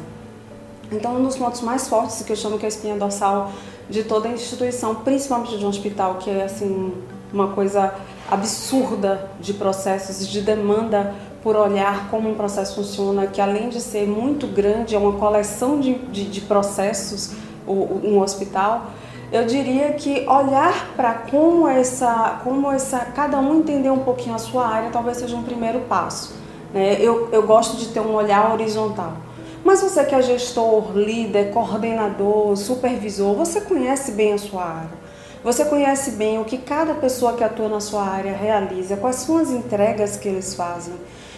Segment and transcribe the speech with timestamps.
[0.91, 3.53] Então, um dos pontos mais fortes que eu chamo que é a espinha dorsal
[3.91, 6.95] de toda a instituição, principalmente de um hospital, que é assim
[7.31, 7.95] uma coisa
[8.31, 14.07] absurda de processos, de demanda por olhar como um processo funciona, que além de ser
[14.07, 17.33] muito grande, é uma coleção de, de, de processos,
[17.67, 18.91] um hospital,
[19.31, 24.39] eu diria que olhar para como essa, como essa, cada um entender um pouquinho a
[24.39, 26.35] sua área, talvez seja um primeiro passo.
[26.73, 26.97] Né?
[26.99, 29.13] Eu, eu gosto de ter um olhar horizontal.
[29.63, 35.08] Mas você que é gestor, líder, coordenador, supervisor, você conhece bem a sua área.
[35.43, 39.39] Você conhece bem o que cada pessoa que atua na sua área realiza, quais são
[39.39, 40.95] as entregas que eles fazem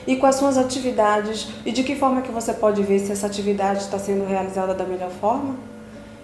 [0.07, 3.27] e quais são as atividades e de que forma que você pode ver se essa
[3.27, 5.55] atividade está sendo realizada da melhor forma?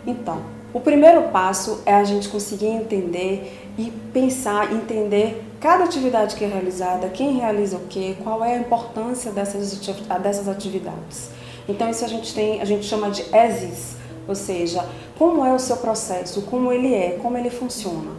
[0.07, 0.41] Então,
[0.73, 6.49] o primeiro passo é a gente conseguir entender e pensar, entender cada atividade que é
[6.49, 9.79] realizada, quem realiza o que, qual é a importância dessas,
[10.23, 11.31] dessas atividades.
[11.69, 13.97] Então isso a gente tem, a gente chama de ESIS,
[14.27, 14.85] ou seja,
[15.19, 18.11] como é o seu processo, como ele é, como ele funciona.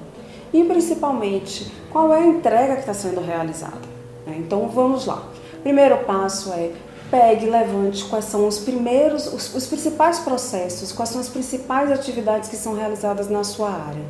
[0.53, 3.81] E principalmente, qual é a entrega que está sendo realizada.
[4.25, 4.36] Né?
[4.39, 5.23] Então vamos lá.
[5.64, 6.72] Primeiro passo é
[7.09, 12.49] pegue, levante quais são os primeiros, os, os, principais processos, quais são as principais atividades
[12.49, 14.03] que são realizadas na sua área.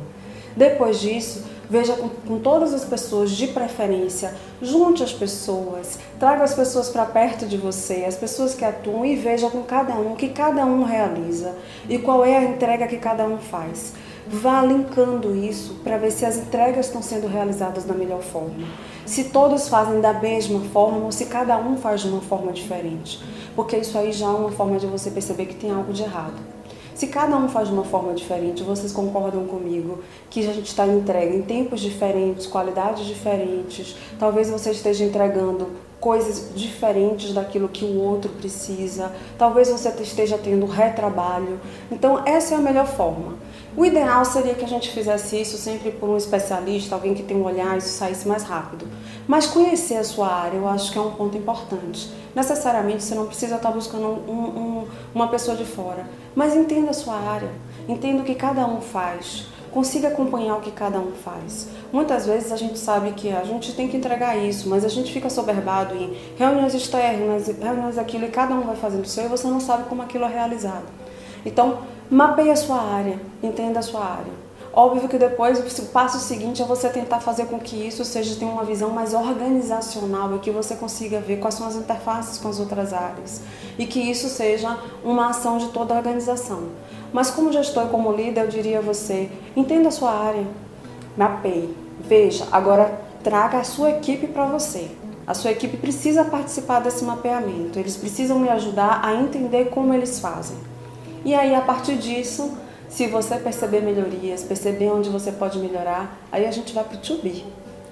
[0.56, 6.54] Depois disso, veja com, com todas as pessoas de preferência, junte as pessoas, traga as
[6.54, 10.16] pessoas para perto de você, as pessoas que atuam e veja com cada um o
[10.16, 11.54] que cada um realiza
[11.88, 13.92] e qual é a entrega que cada um faz.
[14.30, 18.66] Vá linkando isso para ver se as entregas estão sendo realizadas da melhor forma.
[19.06, 23.22] Se todos fazem da mesma forma ou se cada um faz de uma forma diferente.
[23.56, 26.57] Porque isso aí já é uma forma de você perceber que tem algo de errado.
[26.98, 30.84] Se cada um faz de uma forma diferente, vocês concordam comigo que a gente está
[30.84, 35.68] entregue em tempos diferentes, qualidades diferentes, talvez você esteja entregando
[36.00, 41.60] coisas diferentes daquilo que o outro precisa, talvez você esteja tendo retrabalho.
[41.88, 43.36] Então, essa é a melhor forma.
[43.78, 47.36] O ideal seria que a gente fizesse isso sempre por um especialista, alguém que tem
[47.36, 48.84] um olhar e isso saísse mais rápido.
[49.28, 52.10] Mas conhecer a sua área eu acho que é um ponto importante.
[52.34, 56.92] Necessariamente você não precisa estar buscando um, um, uma pessoa de fora, mas entenda a
[56.92, 57.52] sua área,
[57.88, 61.68] entenda o que cada um faz, consiga acompanhar o que cada um faz.
[61.92, 65.12] Muitas vezes a gente sabe que a gente tem que entregar isso, mas a gente
[65.12, 69.28] fica soberbado em reuniões externas, reuniões aquilo e cada um vai fazendo o seu e
[69.28, 71.07] você não sabe como aquilo é realizado.
[71.44, 71.78] Então,
[72.10, 74.48] mapeie a sua área, entenda a sua área.
[74.72, 78.44] Óbvio que depois o passo seguinte é você tentar fazer com que isso seja ter
[78.44, 82.60] uma visão mais organizacional e que você consiga ver quais são as interfaces com as
[82.60, 83.40] outras áreas
[83.78, 86.68] e que isso seja uma ação de toda a organização.
[87.12, 90.46] Mas como gestor e como líder, eu diria a você, entenda a sua área,
[91.16, 94.88] mapeie, veja, agora traga a sua equipe para você.
[95.26, 100.20] A sua equipe precisa participar desse mapeamento, eles precisam me ajudar a entender como eles
[100.20, 100.67] fazem.
[101.24, 102.56] E aí, a partir disso,
[102.88, 107.00] se você perceber melhorias, perceber onde você pode melhorar, aí a gente vai para o
[107.00, 107.20] to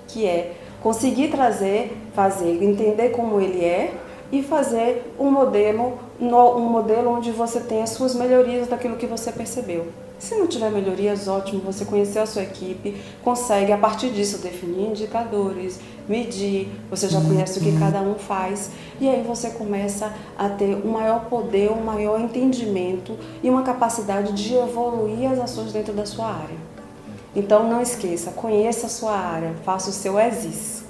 [0.09, 3.93] que é conseguir trazer, fazer, entender como ele é
[4.31, 9.33] e fazer um modelo, um modelo onde você tem as suas melhorias daquilo que você
[9.33, 9.87] percebeu.
[10.19, 14.89] Se não tiver melhorias, ótimo, você conheceu a sua equipe, consegue a partir disso definir
[14.89, 15.79] indicadores,
[16.09, 20.75] medir, você já conhece o que cada um faz e aí você começa a ter
[20.75, 26.07] um maior poder, um maior entendimento e uma capacidade de evoluir as ações dentro da
[26.07, 26.57] sua área.
[27.35, 30.86] Então não esqueça, conheça a sua área, faça o seu ESIS.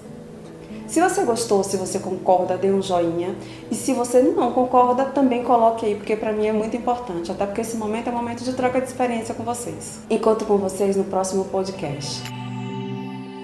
[0.86, 3.34] Se você gostou, se você concorda, dê um joinha.
[3.70, 7.32] E se você não concorda, também coloque aí, porque para mim é muito importante.
[7.32, 10.00] Até porque esse momento é um momento de troca de experiência com vocês.
[10.08, 12.22] Encontro com vocês no próximo podcast.